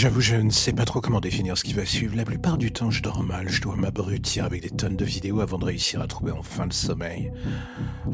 J'avoue, 0.00 0.22
je 0.22 0.36
ne 0.36 0.48
sais 0.48 0.72
pas 0.72 0.86
trop 0.86 1.02
comment 1.02 1.20
définir 1.20 1.58
ce 1.58 1.62
qui 1.62 1.74
va 1.74 1.84
suivre. 1.84 2.16
La 2.16 2.24
plupart 2.24 2.56
du 2.56 2.72
temps, 2.72 2.90
je 2.90 3.02
dors 3.02 3.22
mal. 3.22 3.50
Je 3.50 3.60
dois 3.60 3.76
m'abrutir 3.76 4.46
avec 4.46 4.62
des 4.62 4.70
tonnes 4.70 4.96
de 4.96 5.04
vidéos 5.04 5.40
avant 5.40 5.58
de 5.58 5.66
réussir 5.66 6.00
à 6.00 6.06
trouver 6.06 6.32
enfin 6.32 6.64
le 6.64 6.70
sommeil. 6.70 7.30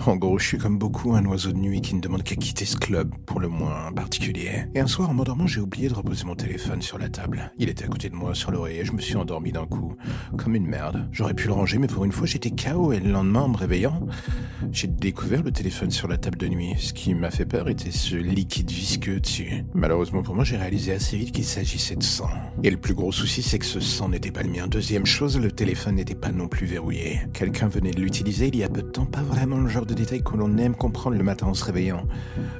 En 0.04 0.16
gros, 0.16 0.36
je 0.36 0.48
suis 0.48 0.58
comme 0.58 0.78
beaucoup 0.78 1.14
un 1.14 1.24
oiseau 1.26 1.52
de 1.52 1.58
nuit 1.58 1.80
qui 1.80 1.94
ne 1.94 2.00
demande 2.00 2.24
qu'à 2.24 2.34
quitter 2.34 2.64
ce 2.64 2.76
club, 2.76 3.14
pour 3.24 3.38
le 3.38 3.46
moins 3.46 3.92
particulier. 3.92 4.64
Et 4.74 4.80
un 4.80 4.88
soir, 4.88 5.10
en 5.10 5.14
m'endormant, 5.14 5.46
j'ai 5.46 5.60
oublié 5.60 5.88
de 5.88 5.94
reposer 5.94 6.24
mon 6.24 6.34
téléphone 6.34 6.82
sur 6.82 6.98
la 6.98 7.08
table. 7.08 7.52
Il 7.56 7.68
était 7.68 7.84
à 7.84 7.88
côté 7.88 8.08
de 8.08 8.16
moi, 8.16 8.34
sur 8.34 8.50
l'oreiller, 8.50 8.84
je 8.84 8.90
me 8.90 9.00
suis 9.00 9.14
endormi 9.14 9.52
d'un 9.52 9.66
coup. 9.66 9.94
Comme 10.36 10.56
une 10.56 10.66
merde. 10.66 11.08
J'aurais 11.12 11.34
pu 11.34 11.46
le 11.46 11.52
ranger, 11.52 11.78
mais 11.78 11.86
pour 11.86 12.04
une 12.04 12.10
fois, 12.10 12.26
j'étais 12.26 12.50
KO, 12.50 12.94
et 12.94 12.98
le 12.98 13.12
lendemain, 13.12 13.42
en 13.42 13.48
me 13.50 13.56
réveillant, 13.56 14.04
j'ai 14.72 14.88
découvert 14.88 15.44
le 15.44 15.52
téléphone 15.52 15.92
sur 15.92 16.08
la 16.08 16.18
table 16.18 16.38
de 16.38 16.48
nuit. 16.48 16.74
Ce 16.78 16.92
qui 16.92 17.14
m'a 17.14 17.30
fait 17.30 17.46
peur 17.46 17.68
était 17.68 17.92
ce 17.92 18.16
liquide 18.16 18.72
visqueux 18.72 19.20
dessus. 19.20 19.64
Malheureusement 19.72 20.24
pour 20.24 20.34
moi, 20.34 20.42
j'ai 20.42 20.56
réalisé 20.56 20.92
assez 20.92 21.16
vite 21.16 21.30
qu'il 21.30 21.44
s'agit 21.44 21.75
Et 22.62 22.70
le 22.70 22.76
plus 22.76 22.94
gros 22.94 23.12
souci, 23.12 23.42
c'est 23.42 23.58
que 23.58 23.66
ce 23.66 23.80
sang 23.80 24.08
n'était 24.08 24.30
pas 24.30 24.42
le 24.42 24.50
mien. 24.50 24.66
Deuxième 24.66 25.06
chose, 25.06 25.38
le 25.38 25.52
téléphone 25.52 25.96
n'était 25.96 26.14
pas 26.14 26.32
non 26.32 26.48
plus 26.48 26.66
verrouillé. 26.66 27.20
Quelqu'un 27.32 27.68
venait 27.68 27.90
de 27.90 28.00
l'utiliser 28.00 28.48
il 28.48 28.56
y 28.56 28.64
a 28.64 28.68
peu 28.68 28.82
de 28.82 28.88
temps, 28.88 29.04
pas 29.04 29.22
vraiment 29.22 29.58
le 29.58 29.68
genre 29.68 29.86
de 29.86 29.94
détail 29.94 30.22
que 30.22 30.36
l'on 30.36 30.56
aime 30.58 30.74
comprendre 30.74 31.16
le 31.16 31.22
matin 31.22 31.46
en 31.46 31.54
se 31.54 31.64
réveillant. 31.64 32.06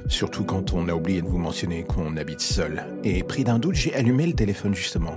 Surtout 0.07 0.43
quand 0.43 0.73
on 0.73 0.87
a 0.87 0.93
oublié 0.93 1.21
de 1.21 1.27
vous 1.27 1.39
mentionner 1.39 1.83
qu'on 1.83 2.15
habite 2.17 2.41
seul. 2.41 2.85
Et 3.03 3.23
pris 3.23 3.43
d'un 3.43 3.59
doute, 3.59 3.75
j'ai 3.75 3.93
allumé 3.95 4.27
le 4.27 4.33
téléphone 4.33 4.75
justement. 4.75 5.15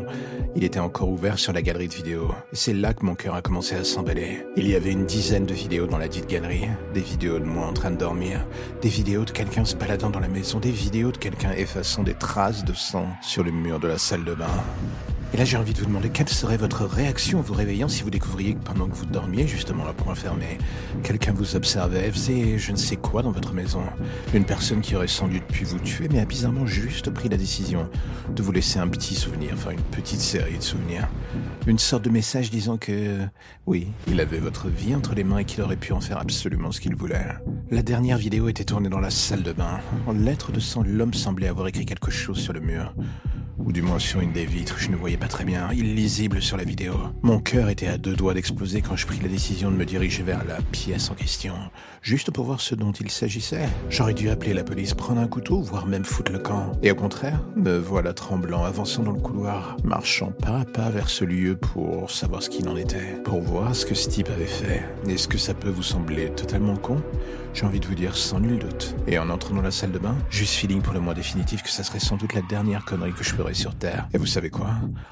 Il 0.57 0.65
était 0.65 0.81
encore 0.81 1.11
ouvert 1.11 1.39
sur 1.39 1.53
la 1.53 1.63
galerie 1.63 1.89
de 1.89 1.95
vidéos. 1.95 2.31
C'est 2.53 2.75
là 2.75 2.95
que 2.95 3.05
mon 3.05 3.15
cœur 3.15 3.35
a 3.35 3.43
commencé 3.43 3.75
à 3.75 3.85
s'emballer. 3.85 4.47
Il 4.57 4.67
y 4.67 4.75
avait 4.75 4.93
une 4.93 5.07
dizaine 5.07 5.47
de 5.47 5.55
vidéos 5.55 5.87
dans 5.87 5.99
la 5.99 6.09
dite 6.09 6.29
galerie. 6.29 6.69
Des 6.95 7.01
vidéos 7.01 7.39
de 7.39 7.45
moi 7.45 7.67
en 7.67 7.73
train 7.73 7.91
de 7.91 7.97
dormir. 7.97 8.47
Des 8.83 8.89
vidéos 8.89 9.25
de 9.25 9.31
quelqu'un 9.31 9.65
se 9.65 9.77
baladant 9.77 10.11
dans 10.11 10.21
la 10.21 10.29
maison. 10.29 10.59
Des 10.59 10.73
vidéos 10.73 11.13
de 11.13 11.19
quelqu'un 11.19 11.53
effaçant 11.53 12.03
des 12.03 12.15
traces 12.15 12.65
de 12.65 12.73
sang 12.73 13.07
sur 13.23 13.45
le 13.45 13.53
mur 13.53 13.79
de 13.79 13.90
la 13.91 13.99
salle 13.99 14.25
de 14.25 14.35
bain. 14.35 14.47
Et 15.33 15.37
là, 15.37 15.45
j'ai 15.45 15.57
envie 15.57 15.73
de 15.73 15.79
vous 15.79 15.87
demander 15.87 16.11
quelle 16.11 16.29
serait 16.29 16.57
votre 16.57 16.85
réaction 16.85 17.41
en 17.41 17.43
vous 17.43 17.55
réveillant 17.55 17.89
si 17.89 18.03
vous 18.03 18.11
découvriez 18.11 18.55
que 18.55 18.63
pendant 18.63 18.89
que 18.89 18.95
vous 18.95 19.07
dormiez, 19.07 19.47
justement 19.49 19.85
là 19.85 19.93
pour 19.93 20.17
fermé, 20.17 20.59
quelqu'un 21.03 21.33
vous 21.33 21.57
observait, 21.57 22.11
faisait 22.11 22.59
je 22.59 22.71
ne 22.71 22.77
sais 22.77 22.97
quoi 22.97 23.23
dans 23.23 23.31
votre 23.33 23.53
maison? 23.53 23.83
Une 24.35 24.45
personne 24.45 24.81
qui 24.81 24.95
aurait 24.95 25.09
sans 25.09 25.27
doute 25.27 25.45
pu 25.45 25.65
vous 25.65 25.79
tuer, 25.81 26.09
mais 26.11 26.21
a 26.21 26.25
bizarrement 26.25 26.67
juste 26.67 27.11
pris 27.11 27.29
la 27.29 27.37
décision 27.37 27.89
de 28.35 28.43
vous 28.43 28.53
laisser 28.53 28.79
un 28.79 28.89
petit 28.89 29.15
souvenir, 29.15 29.51
enfin 29.55 29.71
une 29.71 29.83
petite 29.83 30.21
série 30.21 30.59
de 30.59 30.63
souvenirs. 30.63 31.09
Une 31.67 31.79
sorte 31.79 32.05
de 32.05 32.11
message 32.11 32.51
disant 32.51 32.77
que, 32.77 33.19
oui, 33.67 33.89
il 34.09 34.21
avait 34.21 34.39
votre 34.39 34.69
vie 34.69 34.95
entre 34.95 35.15
les 35.15 35.25
mains 35.25 35.39
et 35.39 35.45
qu'il 35.45 35.63
aurait 35.63 35.77
pu 35.77 35.93
en 35.93 36.01
faire 36.01 36.19
absolument 36.19 36.71
ce 36.71 36.81
qu'il 36.81 36.95
voulait. 36.95 37.27
La 37.71 37.83
dernière 37.83 38.19
vidéo 38.19 38.49
était 38.49 38.65
tournée 38.65 38.89
dans 38.89 39.01
la 39.01 39.11
salle 39.11 39.43
de 39.43 39.53
bain. 39.53 39.81
En 40.07 40.13
lettres 40.13 40.53
de 40.53 40.61
sang, 40.61 40.85
l'homme 40.85 41.15
semblait 41.15 41.49
avoir 41.49 41.67
écrit 41.69 41.87
quelque 41.87 42.11
chose 42.11 42.39
sur 42.39 42.53
le 42.53 42.61
mur 42.61 42.95
ou 43.65 43.73
du 43.73 43.83
moins 43.83 43.99
sur 43.99 44.21
une 44.21 44.33
des 44.33 44.47
vitres, 44.47 44.79
je 44.79 44.91
ne 44.91 44.97
voyais 44.97 45.17
pas 45.17 45.29
très 45.29 45.45
bien, 45.45 45.71
illisible 45.73 46.43
sur 46.43 46.57
la 46.57 46.65
vidéo. 46.65 46.95
Mon 47.23 47.41
cœur 47.41 47.69
était 47.69 47.87
à 47.87 47.99
deux 47.99 48.15
doigts 48.15 48.35
d'exploser 48.35 48.83
quand 48.83 48.97
je 48.97 49.07
pris 49.07 49.19
la 49.21 49.29
décision 49.29 49.71
de 49.71 49.77
me 49.77 49.85
diriger 49.85 50.23
vers 50.23 50.45
la 50.45 50.59
pièce 50.73 51.11
en 51.11 51.15
question, 51.15 51.55
juste 52.03 52.31
pour 52.31 52.45
voir 52.45 52.61
ce 52.61 52.75
dont 52.75 52.93
il 52.93 53.11
s'agissait. 53.11 53.69
J'aurais 53.89 54.15
dû 54.15 54.31
appeler 54.31 54.55
la 54.55 54.65
police, 54.65 54.95
prendre 54.95 55.21
un 55.21 55.29
couteau, 55.29 55.61
voire 55.61 55.87
même 55.87 56.05
foutre 56.05 56.33
le 56.33 56.39
camp. 56.39 56.73
Et 56.83 56.91
au 56.91 56.95
contraire, 56.95 57.41
me 57.57 57.77
voilà 57.77 58.13
tremblant, 58.13 58.65
avançant 58.65 59.03
dans 59.03 59.13
le 59.13 59.21
couloir, 59.21 59.77
marchant 59.85 60.33
pas 60.33 60.61
à 60.61 60.65
pas 60.65 60.91
vers 60.91 61.09
ce 61.09 61.25
lieu 61.25 61.57
pour 61.57 62.11
savoir 62.11 62.43
ce 62.43 62.51
qu'il 62.51 62.69
en 62.69 62.77
était, 62.77 63.21
pour 63.25 63.41
voir 63.41 63.75
ce 63.75 63.87
que 63.87 63.95
ce 63.95 64.09
type 64.09 64.31
avait 64.31 64.47
fait. 64.47 64.83
Est-ce 65.09 65.29
que 65.29 65.39
ça 65.39 65.55
peut 65.55 65.71
vous 65.71 65.83
sembler 65.83 66.31
totalement 66.31 66.77
con? 66.77 67.03
J'ai 67.53 67.67
envie 67.67 67.81
de 67.81 67.87
vous 67.87 67.97
dire 67.97 68.17
sans 68.17 68.39
nul 68.39 68.59
doute. 68.59 68.95
Et 69.09 69.19
en 69.19 69.29
entrant 69.29 69.55
dans 69.55 69.63
la 69.63 69.73
salle 69.73 69.91
de 69.91 69.99
bain, 69.99 70.17
juste 70.31 70.55
feeling 70.55 70.83
pour 70.83 70.95
le 70.95 71.01
moins 71.01 71.15
définitif 71.15 71.63
que 71.63 71.69
ça 71.69 71.83
serait 71.83 71.99
sans 71.99 72.17
doute 72.17 72.35
la 72.35 72.43
dernière 72.43 72.85
connerie 72.85 73.13
que 73.13 73.25
je 73.25 73.31
ferais 73.31 73.50
sur 73.55 73.75
Terre. 73.75 74.09
Et 74.13 74.19
vous 74.19 74.27
savez 74.27 74.51
quoi? 74.51 74.71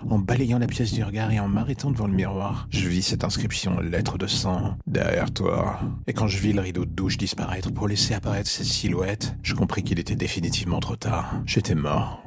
En 0.09 0.19
balayant 0.19 0.59
la 0.59 0.67
pièce 0.67 0.93
du 0.93 1.03
regard 1.03 1.31
et 1.33 1.41
en 1.41 1.49
m'arrêtant 1.49 1.91
devant 1.91 2.07
le 2.07 2.13
miroir, 2.15 2.67
je 2.71 2.89
vis 2.89 3.03
cette 3.03 3.25
inscription 3.25 3.81
lettre 3.81 4.19
de 4.19 4.27
sang 4.27 4.77
derrière 4.87 5.31
toi. 5.33 5.81
Et 6.07 6.13
quand 6.13 6.29
je 6.29 6.39
vis 6.39 6.53
le 6.53 6.61
rideau 6.61 6.85
de 6.85 6.91
douche 6.91 7.19
disparaître 7.19 7.73
pour 7.73 7.89
laisser 7.89 8.15
apparaître 8.15 8.49
cette 8.49 8.67
silhouette, 8.67 9.35
je 9.43 9.55
compris 9.55 9.83
qu'il 9.83 9.99
était 9.99 10.17
définitivement 10.17 10.81
trop 10.81 10.97
tard. 10.97 11.41
J'étais 11.47 11.75
mort. 11.75 12.23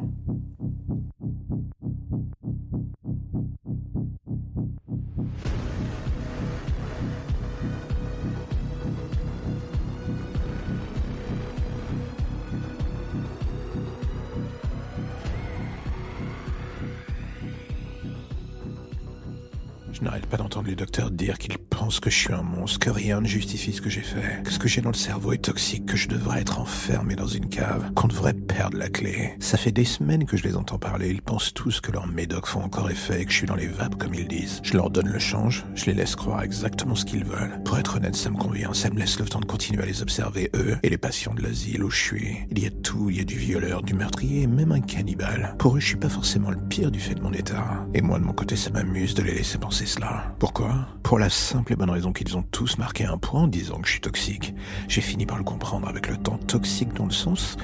Je 20.01 20.06
n'arrête 20.07 20.25
pas 20.25 20.38
d'entendre 20.38 20.67
les 20.67 20.75
docteurs 20.75 21.12
dire 21.12 21.38
qu'ils 21.38 21.59
pensent 21.59 22.00
que 22.00 22.09
je 22.09 22.16
suis 22.16 22.34
un 22.34 22.41
monstre, 22.41 22.79
que 22.79 22.89
rien 22.89 23.22
ne 23.22 23.28
justifie 23.28 23.72
ce 23.72 23.81
que 23.81 23.89
j'ai 23.91 24.01
fait, 24.01 24.41
que 24.44 24.51
ce 24.51 24.57
que 24.57 24.67
j'ai 24.67 24.81
dans 24.81 24.89
le 24.89 24.95
cerveau 24.95 25.31
est 25.31 25.44
toxique, 25.44 25.85
que 25.85 25.95
je 25.95 26.07
devrais 26.07 26.41
être 26.41 26.59
enfermé 26.59 27.16
dans 27.16 27.28
une 27.28 27.47
cave, 27.50 27.91
qu'on 27.94 28.07
devrait 28.07 28.34
perdre 28.34 28.78
la 28.78 28.90
clé. 28.90 29.35
Ça 29.40 29.59
fait 29.59 29.72
des 29.72 29.85
semaines 29.85 30.25
que 30.25 30.38
je 30.38 30.44
les 30.44 30.57
entends 30.57 30.79
parler, 30.79 31.11
ils 31.11 31.22
pensent 31.22 31.53
tous 31.53 31.81
que 31.81 31.91
leurs 31.91 32.07
médocs 32.07 32.47
font 32.47 32.63
encore 32.63 32.90
effet 32.90 33.22
et 33.22 33.25
que 33.25 33.31
je 33.31 33.38
suis 33.38 33.45
dans 33.45 33.53
les 33.53 33.67
vapes 33.67 33.95
comme 33.97 34.16
ils 34.16 34.28
disent. 34.28 34.59
Je 34.63 34.73
leur 34.73 34.90
donne 34.90 35.07
le 35.07 35.19
change, 35.19 35.66
je 35.75 35.85
les 35.85 35.94
laisse 35.94 36.16
croire 36.16 36.41
exactement 36.41 36.95
ce 36.95 37.06
qu'ils 37.06 37.23
veulent. 37.23 37.61
Pour 37.63 37.78
être 37.78 37.97
honnête, 37.97 38.16
ça 38.16 38.31
me 38.31 38.38
convient, 38.38 38.73
ça 38.73 38.90
me 38.90 38.97
laisse 38.97 39.19
le 39.19 39.28
temps 39.28 39.40
de 39.40 39.45
continuer 39.45 39.84
à 39.84 39.85
les 39.85 40.01
observer, 40.01 40.50
eux, 40.56 40.78
et 40.81 40.90
les 40.90 40.97
patients 40.97 41.35
de 41.35 41.44
l'asile 41.44 41.84
où 41.84 41.91
je 41.91 42.01
suis. 42.01 42.38
Il 42.50 42.57
y 42.57 42.66
a 42.66 42.72
tout, 42.72 43.11
il 43.11 43.17
y 43.17 43.22
a 43.22 43.23
du 43.23 43.38
violeur, 43.38 43.84
du 43.84 43.94
meurtrier 43.94 44.47
même 44.47 44.72
un 44.72 44.81
cannibale. 44.81 45.53
Pour 45.59 45.78
eux, 45.78 45.79
je 45.79 45.90
suis 45.90 45.95
pas 45.95 46.09
forcément 46.09 46.50
le 46.50 46.57
pire 46.57 46.90
du 46.90 47.00
fait 47.00 47.13
de 47.13 47.22
mon 47.22 47.34
état. 47.34 47.85
Et 47.94 48.01
moi, 48.01 48.17
de 48.17 48.23
mon 48.23 48.34
côté, 48.34 48.56
ça 48.56 48.72
m'amuse 48.72 49.13
de 49.13 49.22
les 49.22 49.35
laisser 49.35 49.59
penser 49.59 49.91
pourquoi? 50.40 50.88
Pour 51.03 51.19
la 51.19 51.29
simple 51.29 51.74
et 51.74 51.75
bonne 51.75 51.90
raison 51.90 52.13
qu'ils 52.13 52.38
ont 52.38 52.44
tous 52.44 52.78
marqué 52.78 53.06
un 53.06 53.18
point 53.18 53.44
en 53.44 53.47
disant 53.47 53.79
que 53.79 53.88
je 53.88 53.94
suis 53.94 54.02
toxique. 54.02 54.53
J'ai 54.88 55.02
fini 55.02 55.25
par 55.25 55.38
le 55.38 55.44
comprendre 55.44 55.88
avec 55.88 56.07
le 56.07 56.18
temps 56.18 56.38
toxique 56.38 56.94
dans 56.94 57.06
le 57.06 57.12
sens 57.12 57.57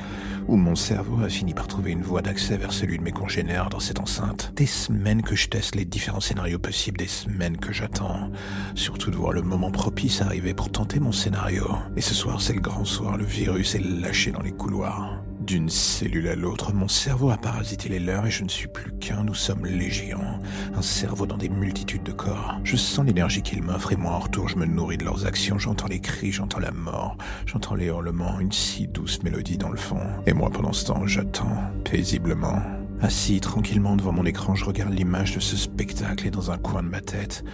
où 0.47 0.55
mon 0.55 0.75
cerveau 0.75 1.23
a 1.23 1.29
fini 1.29 1.53
par 1.53 1.67
trouver 1.67 1.91
une 1.91 2.01
voie 2.01 2.21
d'accès 2.21 2.57
vers 2.57 2.71
celui 2.71 2.97
de 2.97 3.03
mes 3.03 3.11
congénères 3.11 3.69
dans 3.69 3.79
cette 3.79 3.99
enceinte. 3.99 4.53
Des 4.55 4.65
semaines 4.65 5.21
que 5.21 5.35
je 5.35 5.49
teste 5.49 5.75
les 5.75 5.85
différents 5.85 6.21
scénarios 6.21 6.59
possibles, 6.59 6.97
des 6.97 7.07
semaines 7.07 7.57
que 7.57 7.73
j'attends, 7.73 8.31
surtout 8.75 9.11
de 9.11 9.17
voir 9.17 9.33
le 9.33 9.41
moment 9.41 9.71
propice 9.71 10.21
arriver 10.21 10.53
pour 10.53 10.71
tenter 10.71 10.99
mon 10.99 11.11
scénario. 11.11 11.67
Et 11.97 12.01
ce 12.01 12.13
soir, 12.13 12.41
c'est 12.41 12.53
le 12.53 12.61
grand 12.61 12.85
soir, 12.85 13.17
le 13.17 13.25
virus 13.25 13.75
est 13.75 13.83
lâché 13.83 14.31
dans 14.31 14.41
les 14.41 14.53
couloirs. 14.53 15.21
D'une 15.47 15.69
cellule 15.69 16.27
à 16.27 16.35
l'autre, 16.35 16.73
mon 16.73 16.89
cerveau 16.89 17.29
a 17.29 17.37
parasité 17.37 17.87
les 17.87 18.01
leurs 18.01 18.25
et 18.25 18.29
je 18.29 18.43
ne 18.43 18.49
suis 18.49 18.67
plus 18.67 18.91
qu'un, 18.97 19.23
nous 19.23 19.33
sommes 19.33 19.65
légions. 19.65 20.41
Un 20.75 20.81
cerveau 20.81 21.25
dans 21.25 21.37
des 21.37 21.47
multitudes 21.47 22.03
de 22.03 22.11
corps. 22.11 22.59
Je 22.65 22.75
sens 22.75 23.05
l'énergie 23.05 23.41
qu'ils 23.41 23.63
m'offrent 23.63 23.93
et 23.93 23.95
moi 23.95 24.11
en 24.11 24.19
retour 24.19 24.49
je 24.49 24.57
me 24.57 24.65
nourris 24.65 24.97
de 24.97 25.05
leurs 25.05 25.25
actions, 25.25 25.57
j'entends 25.57 25.87
les 25.87 26.01
cris, 26.01 26.33
j'entends 26.33 26.59
la 26.59 26.71
mort, 26.71 27.15
j'entends 27.45 27.75
les 27.75 27.85
hurlements, 27.85 28.41
une 28.41 28.51
si 28.51 28.89
douce 28.89 29.23
mélodie 29.23 29.57
dans 29.57 29.69
le 29.69 29.77
fond. 29.77 30.01
Et 30.25 30.33
moi 30.33 30.49
pendant 30.49 30.73
ce 30.73 30.87
temps, 30.87 31.07
j'attends, 31.07 31.71
paisiblement. 31.85 32.61
Assis 33.01 33.39
tranquillement 33.39 33.95
devant 33.95 34.11
mon 34.11 34.25
écran, 34.25 34.53
je 34.53 34.65
regarde 34.65 34.93
l'image 34.93 35.33
de 35.33 35.39
ce 35.39 35.55
spectacle 35.55 36.27
et 36.27 36.29
dans 36.29 36.51
un 36.51 36.57
coin 36.57 36.83
de 36.83 36.89
ma 36.89 36.99
tête, 36.99 37.45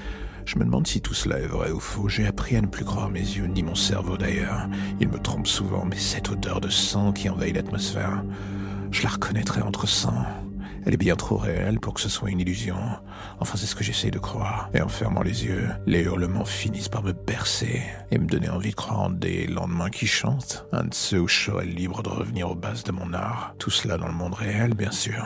je 0.45 0.57
me 0.57 0.65
demande 0.65 0.87
si 0.87 1.01
tout 1.01 1.13
cela 1.13 1.39
est 1.39 1.47
vrai 1.47 1.71
ou 1.71 1.79
faux. 1.79 2.09
J'ai 2.09 2.25
appris 2.25 2.55
à 2.55 2.61
ne 2.61 2.67
plus 2.67 2.85
croire 2.85 3.09
mes 3.09 3.19
yeux, 3.19 3.47
ni 3.47 3.63
mon 3.63 3.75
cerveau 3.75 4.17
d'ailleurs. 4.17 4.67
Il 4.99 5.09
me 5.09 5.19
trompe 5.19 5.47
souvent, 5.47 5.85
mais 5.85 5.97
cette 5.97 6.29
odeur 6.29 6.61
de 6.61 6.69
sang 6.69 7.11
qui 7.11 7.29
envahit 7.29 7.55
l'atmosphère, 7.55 8.23
je 8.91 9.03
la 9.03 9.09
reconnaîtrais 9.09 9.61
entre 9.61 9.87
sang. 9.87 10.25
Elle 10.85 10.93
est 10.93 10.97
bien 10.97 11.15
trop 11.15 11.37
réelle 11.37 11.79
pour 11.79 11.93
que 11.93 12.01
ce 12.01 12.09
soit 12.09 12.29
une 12.29 12.41
illusion. 12.41 12.75
Enfin, 13.39 13.57
c'est 13.57 13.65
ce 13.65 13.75
que 13.75 13.83
j'essaye 13.83 14.11
de 14.11 14.19
croire. 14.19 14.69
Et 14.73 14.81
en 14.81 14.89
fermant 14.89 15.21
les 15.21 15.45
yeux, 15.45 15.69
les 15.85 16.01
hurlements 16.01 16.45
finissent 16.45 16.89
par 16.89 17.03
me 17.03 17.13
bercer 17.13 17.81
et 18.11 18.17
me 18.17 18.27
donner 18.27 18.49
envie 18.49 18.71
de 18.71 18.75
croire 18.75 19.01
en 19.01 19.09
des 19.09 19.47
lendemains 19.47 19.89
qui 19.89 20.07
chantent. 20.07 20.65
Un 20.73 20.83
de 20.85 20.93
ceux 20.93 21.19
où 21.19 21.27
je 21.27 21.45
serais 21.45 21.65
libre 21.65 22.03
de 22.03 22.09
revenir 22.09 22.51
aux 22.51 22.55
bases 22.55 22.83
de 22.83 22.91
mon 22.91 23.13
art. 23.13 23.55
Tout 23.59 23.69
cela 23.69 23.97
dans 23.97 24.07
le 24.07 24.13
monde 24.13 24.33
réel, 24.33 24.73
bien 24.73 24.91
sûr. 24.91 25.25